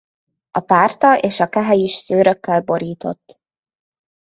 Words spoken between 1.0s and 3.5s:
és a kehely is szőrökkel borított.